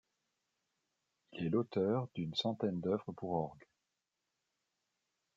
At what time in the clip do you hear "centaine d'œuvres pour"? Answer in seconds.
2.33-3.29